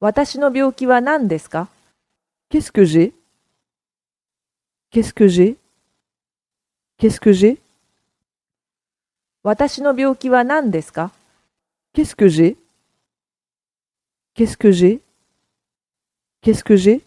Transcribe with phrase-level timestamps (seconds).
[0.00, 1.68] 私の病気は何ですか
[2.50, 3.12] Qu'est-ce que j'ai
[4.90, 5.58] Qu'est-ce que j'ai
[6.98, 7.58] Qu'est-ce que j'ai
[9.42, 11.12] 私の病気は何ですか
[11.94, 12.56] Qu'est-ce que j'ai
[14.34, 15.02] Qu'est-ce que j'ai
[16.42, 17.04] Qu'est-ce que j'ai